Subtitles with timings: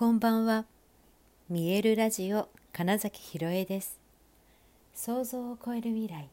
[0.00, 0.64] こんばんは。
[1.50, 3.98] 見えるラジオ金崎ひろえです。
[4.94, 6.30] 想像を超える未来。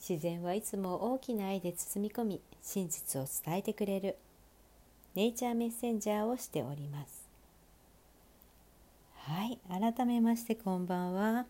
[0.00, 4.16] 自然はいつも大きな愛で包み込み真実を伝えてくれる。
[5.14, 7.28] ネイチャーメッセンジャーをしております。
[9.16, 11.44] はい改めましてこんばんは。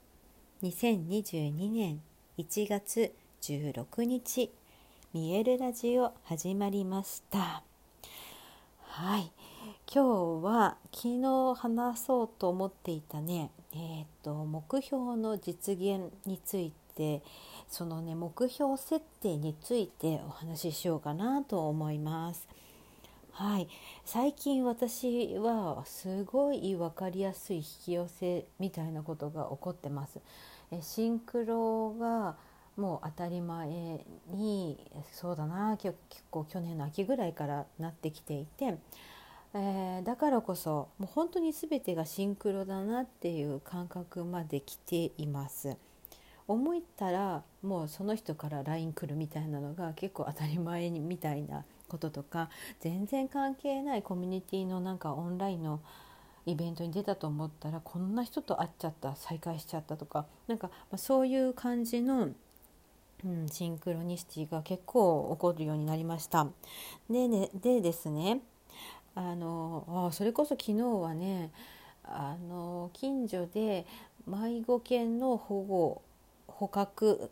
[0.64, 2.00] 2022年
[2.36, 4.50] 1月16日
[5.14, 7.62] 見えるラジオ始まりました。
[8.80, 9.30] はい
[9.88, 17.22] 今日は昨日話そうと思っていたね、えーと、目標の実現について
[17.68, 22.48] そのね目標設定についてお話ししようかなと思います。
[23.30, 23.68] はい、
[24.04, 30.18] 最近私はすごい分かりやすい引き寄せみたいなことが起こってます。
[30.72, 32.34] えシンクロが
[32.76, 35.96] もう当たり前にそうだな結
[36.30, 38.78] 構去年の秋ぐらいからなってきていて
[39.58, 45.78] えー、だからこそもう本当に全てがシンクロだなっていう感覚まで来ています。
[46.46, 55.80] 思ったらもうその人から LINE 来るみたいなのが結構当たり前にみたいなこととか全然関係ないコミュニティのなんかオンラインの
[56.44, 62.28] イベントに出たと思ったらこんな人と会っちゃった再会しちゃったとかなんかそういう感じの、
[63.24, 66.46] うん、シンクロニシティが結構起こるようになりました。
[67.10, 68.42] でねでですね
[69.16, 71.50] あのあそれこそ昨日はね
[72.04, 73.86] あの近所で
[74.26, 76.02] 迷子犬の保護
[76.46, 77.30] 捕獲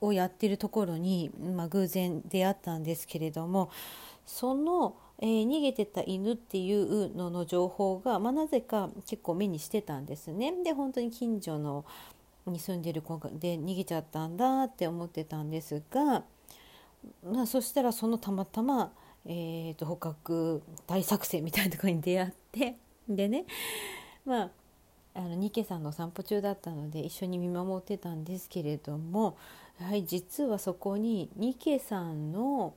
[0.00, 3.70] をやってるところに、まあ、偶然出会ったんですけれども
[4.24, 10.54] その、えー、逃げてた犬っていうのの情報が、まあ、なぜか結構目にしてたんですね。
[10.64, 11.84] で本当に近所の
[12.46, 16.24] に住んでる子で逃げちゃったんだって思ってたんですが、
[17.22, 18.92] まあ、そしたらそのたまたま
[19.26, 22.76] えーと、捕獲大作戦みたいなところに出会って
[23.08, 23.44] でね
[24.24, 24.50] まあ
[25.12, 29.36] あのニケさんの散歩中だったので一緒に見守ってたんですけれども
[29.80, 32.74] やはり実はそこにニケさんの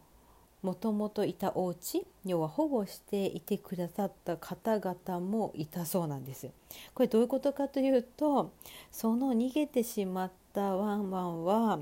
[0.64, 6.50] もともといたお家要は保護していてくださった方々もいたそうなんです。
[6.94, 8.54] これどういうことかというと
[8.90, 11.80] その逃げてしまったワンワンは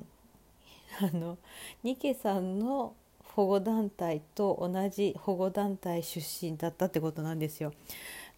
[1.00, 1.38] あの
[1.84, 2.96] ニケさんの
[3.36, 7.74] 保護団体と同じ保護団体出身だったってことなんですよ。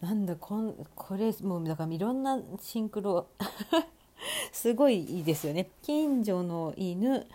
[0.02, 3.28] なんだこんこれもうだからいろんなシンクロ
[4.52, 5.70] すごいいいですよね。
[5.82, 7.26] 近所の犬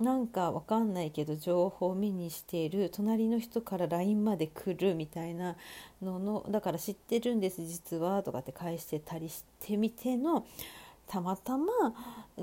[0.00, 5.56] なんかわかんないけど情報を目にしている隣の人から LINE まで来るみたいな
[6.02, 10.46] ののだから知ってるんです実はとかって返してたりしてみての
[11.06, 11.66] たまたま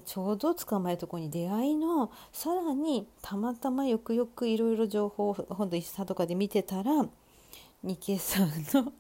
[0.06, 7.06] ちょうど捕まえるとこに出会いのさらにたまたまよくよくいろいろ情報を本当インスタとかで見てたら
[7.84, 8.94] ニケさんの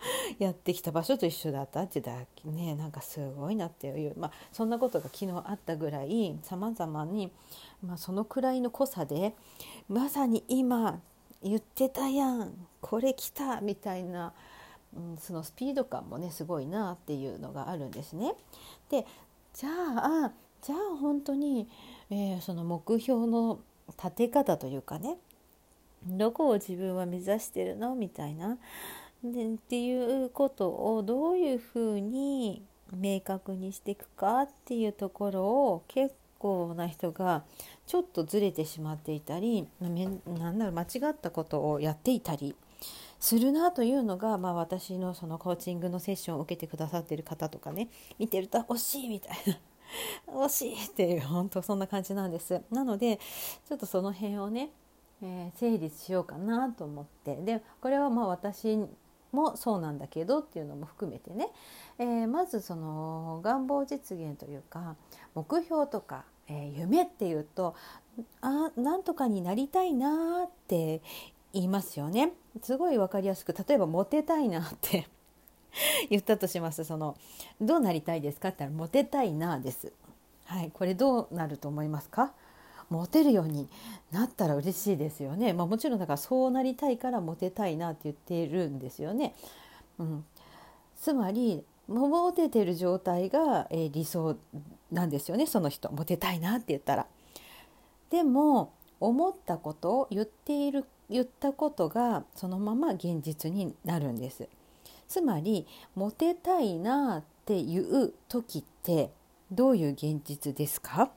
[0.38, 2.12] やってきた場所と一緒だったってだ
[2.44, 7.32] ねなんかすごいなっていう、まあ、そんなことが昨日あったぐらいさまざまに、
[7.82, 9.34] まあ、そのくらいの濃さで
[9.88, 11.00] まさに今
[11.42, 14.32] 言ってたやんこれ来たみたいな
[14.96, 18.34] うん、そのスピード感もねすごいなっていうのがあるんですね。
[18.90, 19.06] で
[19.54, 21.68] じゃあじゃあ本当に、
[22.10, 23.60] えー、その目標の
[23.98, 25.16] 立て方というかね
[26.04, 28.58] どこを自分は目指してるのみたいな
[29.22, 32.62] でっていうことをどういうふうに
[32.96, 37.44] 明確にしていくかっていうところを結構な人が
[37.86, 42.54] ちょっとずれてしまっていたりなんだろう間違ったことをやっていたり
[43.18, 47.88] するなというのが、まあ、私のそのコーチングのセッションを受けてくださってる方とかね
[48.18, 49.58] 見てると惜しいみたいな。
[50.26, 52.62] 惜しいっていう本当そんな感じなんです。
[52.70, 53.18] なので
[53.68, 54.70] ちょっとその辺をね、
[55.22, 57.36] えー、整理しようかなと思って。
[57.36, 58.76] でこれはまあ私
[59.32, 61.50] もそうなんだけどっていうのも含めてね、
[61.98, 64.96] えー、まずその願望実現というか
[65.34, 67.74] 目標とか、えー、夢っていうと
[68.40, 71.02] あなんとかになりたいなって
[71.56, 72.32] 言いますよね。
[72.62, 75.08] すごい分かりやすく例えばモテたいなって
[76.10, 76.84] 言ったとします。
[76.84, 77.16] その
[77.60, 79.92] どうなりたいですかって言ったらモテたいなです。
[80.44, 82.32] はいこれどうなると思いますか？
[82.90, 83.68] モテるように
[84.12, 89.34] なったら嬉しいですよね、まあ、もちろんだからそうなりたいからモテたいなって言っているんですよね、
[89.98, 90.24] うん、
[90.94, 94.36] つまりモテてる状態が、えー、理想
[94.90, 95.46] なんですよね。
[95.46, 97.06] その人モテたいなって言ったら。
[98.10, 104.48] でも思ったことを言っている言ったことがそのまま現実になるんです。
[105.08, 109.10] つまりモテたいなっていう時って
[109.52, 111.10] どういう現実ですか？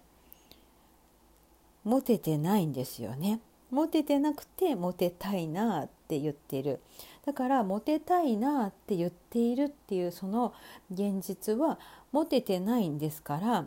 [1.84, 3.40] モテてないんですよね。
[3.72, 6.80] モテてなくてモテたいなって言ってる。
[7.26, 10.54] だからモテたいなって言っているっていうその
[10.92, 11.80] 現実は
[12.12, 13.66] モテてないんですから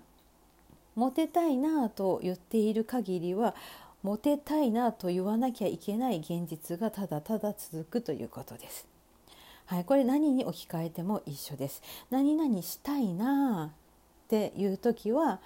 [0.95, 3.55] モテたいなと言っている限りは
[4.03, 8.87] モテたいなと言わなきゃいけない現実がただただ続くということです。
[9.67, 11.83] はい、これ何に置き換えても一緒です。
[12.11, 15.41] 何々したいなっていう時は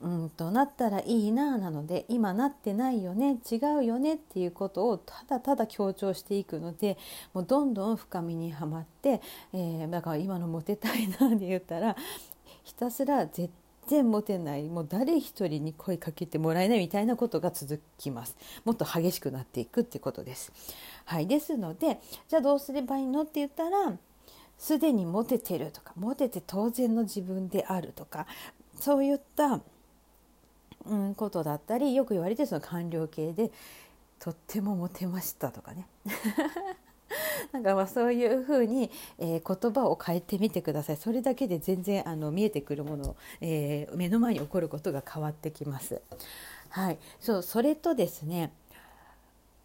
[0.00, 6.98] うんとなったらいいななので今なってないよね違うよねっていうことをただただ強調していくので
[7.32, 9.22] もうどんどん深みにはまって、
[9.54, 11.96] えー、だから今のモテたいなで言ったら
[12.64, 13.50] ひたすら絶
[13.86, 18.36] 然モテないもう誰一人に声かけてもらえないみたいなことが続きます。
[18.64, 20.52] もっと激しくなっていくってことです。
[21.04, 23.96] はいですのでじゃあどうすればいいのって言ったら
[24.58, 28.26] すでにモテてるとかモテて当然の自分であるとか
[28.78, 29.60] そういった
[30.86, 33.50] うん、ことだったりよく言われてその官僚系で
[34.18, 35.86] とってもモテましたとかね。
[37.54, 40.96] なんかまあそういうふうに、えー、言葉を変えてみてください。
[40.96, 46.02] それだけで全然あの見えてくるもの、えー、目の前に起こることが変わってきます。
[46.70, 48.52] はい、そうそれとですね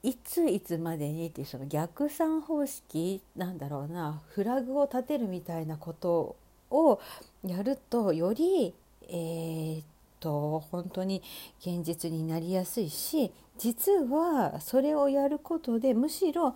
[0.03, 4.21] いついつまでにっていうその逆算方式なんだろうな。
[4.27, 6.35] フラグを立てるみたいなこと
[6.69, 6.99] を
[7.43, 8.75] やるとより、
[9.07, 9.81] えー、
[10.19, 11.23] と本当に
[11.59, 16.55] 現実になりやすいし実はそれをやることでむしろ、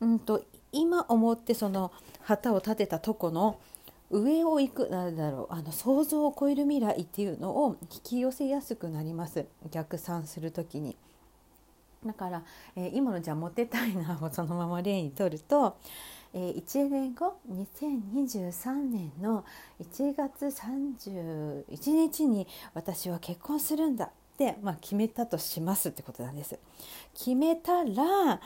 [0.00, 1.92] うんと、今思ってその
[2.22, 3.58] 旗を立てたとこの
[4.10, 10.96] 上を行くなんだろうあの想像を超える未来っていうのを引き寄せやすくなります逆算する時に。
[12.06, 12.44] だから、
[12.76, 15.76] えー、今のじゃあモテたいなをそのまま例にとると
[16.34, 19.44] えー、1年後2023年の
[19.80, 26.58] 1月31日に私は結婚するんだって、まあ、決めたとしますってことなんです。
[27.14, 28.40] 決めたら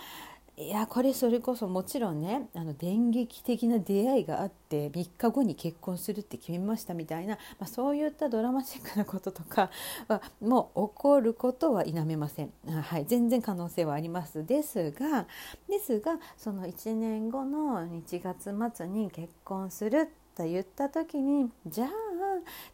[0.63, 9.71] いやこれそれこそもちろんねあの電撃的な出会いがあって3日後に結婚するって決めましたみたいな、まあ、そういったドラマチックなこととか
[10.09, 14.47] はもう起こることは否めません、はい、全然可能性はあります。
[14.47, 15.27] ですが
[15.69, 21.89] ですがその1年後の1月末に結婚すると言った時にじゃあ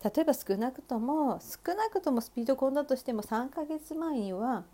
[0.04, 4.64] 例えば少なくとも少なくともスピード婚だとしても3ヶ月前には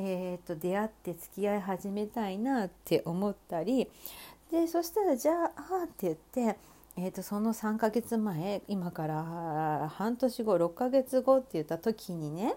[0.00, 3.88] えーと、出会って付き合い始めたいなって思ったり
[4.50, 6.56] でそしたらじゃあって言って、
[6.96, 12.54] えーと、その3ヶ月前今から半年後6ヶ月後って言った時にね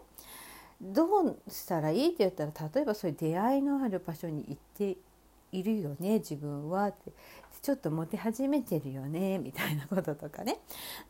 [0.80, 4.98] どうしたらいいって言ったら例えばそういう出会いのある場所に行って
[5.52, 7.12] いるよね自分はって。
[7.62, 10.60] ちょっとモテ始めてるよね みたいなこととかね。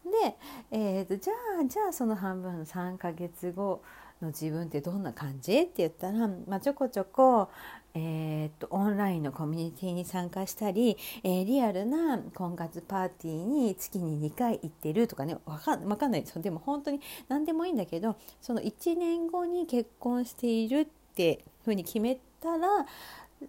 [0.03, 0.35] で、
[0.71, 3.81] えーと、じゃあじゃあその半分3ヶ月後
[4.21, 5.59] の自分ってどんな感じ？
[5.61, 7.49] って言ったら、まあ、ちょこちょこ、
[7.93, 15.37] えー、っとオンラインのコミュニティに参加したり、えー、リアルな婚活パーティーに月に2回行ってるとかね。
[15.45, 16.21] 分かかんない。
[16.21, 16.99] ですでも本当に
[17.29, 22.85] 何でもいいんだけどその1年後に結婚しているってふうに決めたら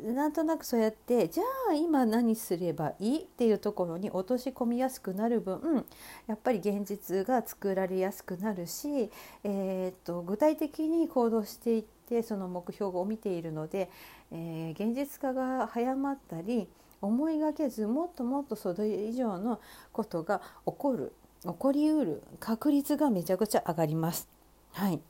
[0.01, 5.85] なんとなくそうやってじゃあ今何すればいいっていうところに落とし込みやすくなる分
[6.27, 9.11] やっぱり現実が作られやすくなるし、
[9.45, 13.91] えー、と具体的に行動していってその目標を見ているので、
[14.31, 16.69] えー、現実化が早まったり
[17.03, 19.61] 思いがけずもっともっとそれ以上の
[19.93, 24.29] ことが起こる起こりうる確率がめちゃくちゃ上がります。
[24.73, 25.01] はい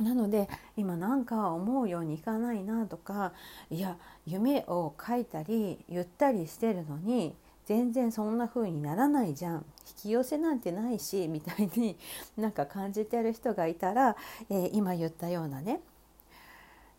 [0.00, 3.32] なので今なんか思うようにいかないなとか
[3.70, 3.96] いや
[4.26, 7.34] 夢を書いたり言ったりしてるのに
[7.66, 9.64] 全然そんな風にならないじゃん。
[9.86, 11.96] 引き寄せなんてないしみたいに
[12.36, 14.16] なんか感じてる人がいたら、
[14.50, 15.80] えー、今言ったようなね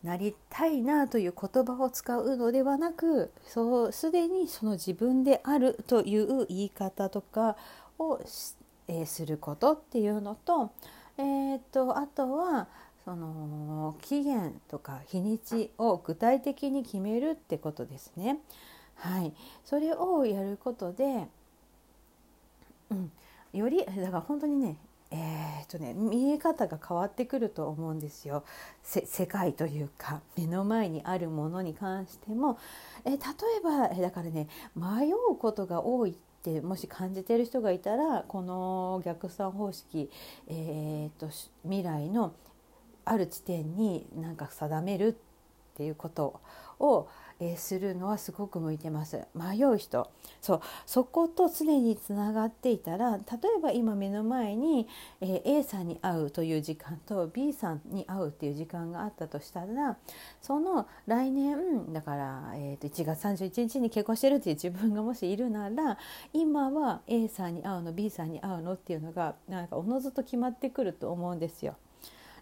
[0.02, 7.56] なりたいなという言葉を使うのではなくそうすでにその自分であるという言い方とか
[7.98, 8.20] を、
[8.88, 10.70] えー、することっていうのと,、
[11.18, 12.68] えーと、とあとは
[13.06, 18.40] その期限とか日にちを具体的に決めるってことですね。
[18.96, 19.32] はい、
[19.64, 21.28] それをやることで、
[22.90, 23.12] うん、
[23.52, 24.76] よりだから本当にね
[25.12, 28.42] えー、っとね見え方が変わってくると思うんですよ。
[28.82, 32.58] 世界というか目の前にあるものに関しても、
[33.04, 33.18] え例え
[33.62, 40.10] ばだからね迷うことが多いってもし感じてる人がいたらこの逆算方式、
[40.48, 41.28] えー、っと
[41.62, 42.34] 未来の
[43.06, 46.40] ある地点になんか定めるっていうこと
[46.80, 47.06] を、
[47.38, 49.20] えー、するのはすごく向いてます。
[49.34, 50.10] 迷う人。
[50.40, 50.60] そう。
[50.86, 53.20] そこと常につながっていたら例
[53.58, 54.88] えば今目の前に、
[55.20, 59.98] えー、A さんに会うという時間と B さんに会うっていう時間があったとしたら
[60.40, 65.98] その来年だから、えー、と1月31日に結婚してるっていう自分がもしいるなら
[66.32, 71.76] 今は A さんに会うの B さんに会うのっていうのがなんかおのずと決まってくると思うんですよ。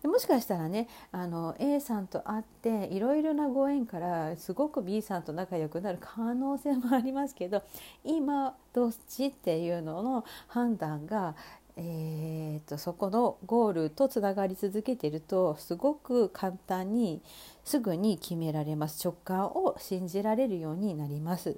[0.05, 7.63] でもしかしたらねあの A さんと会っていろいろなご縁からすごく B さんと仲良くなる可能性もありますけど
[8.05, 11.35] 今どっちっていうのの判断が
[11.77, 17.21] えーと、そこのゴールとつながり続けてるとすごく簡単に
[17.65, 21.57] すぐに決められます直感を信じられるようになります。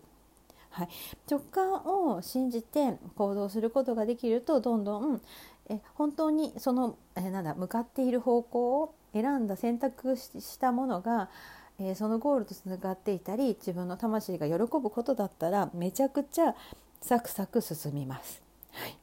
[0.71, 0.89] はい、
[1.31, 5.21] 直感を信じて行動することができるとどんどん
[5.69, 11.31] え本当にそのえなんだ向かっている方向を選んだ選択したものが、
[11.79, 16.55] えそのゴールとつながっていたり自分の魂が喜ぶことだったらめちゃくちゃ
[17.01, 18.43] サクサク進みます。
[18.73, 18.97] はい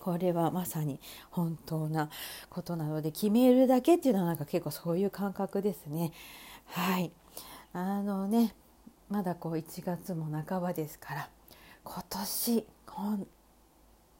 [0.00, 2.08] これはまさに本当な
[2.48, 6.12] ことなので決めるだけっていうのはなんか結構そういう感覚ですね。
[6.66, 7.10] はい
[7.72, 8.54] あのね
[9.10, 11.28] まだこう1月も半ばですから
[11.84, 12.66] 今年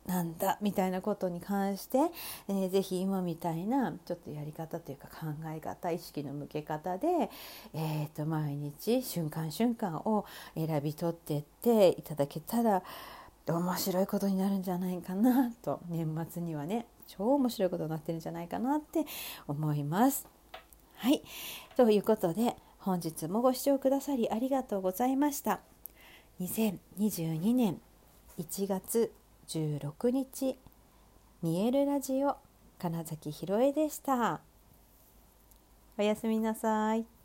[0.08, 1.98] なんだみたいなことに関して、
[2.48, 7.06] えー、ぜひ今みたいなちょっとやり方というか考え方意識の向け方で、
[7.74, 10.24] えー、と毎日瞬間瞬間を
[10.54, 12.82] 選び取っていっていただけたら
[13.46, 19.04] 面白いことになるんじゃないかなと年末にはね超面白いことになってるんじゃないかなって
[19.46, 20.26] 思います。
[20.96, 21.22] はい
[21.76, 25.60] ということで本日もご視聴くださりありがとうございました。
[26.40, 27.80] 2022年
[28.38, 29.12] 1月
[29.48, 30.58] 16日
[31.42, 32.36] 見えるラジオ
[32.78, 34.42] 金崎ひろえでした。
[35.96, 37.17] おやすみなさい。